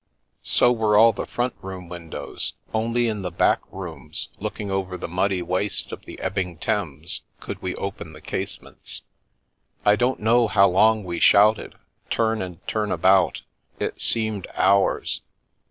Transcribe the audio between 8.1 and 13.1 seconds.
the casements. I don't know how long we shouted, turn and turn